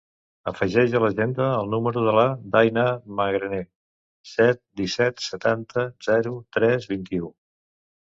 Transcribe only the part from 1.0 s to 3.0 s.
l'agenda el número de la Dània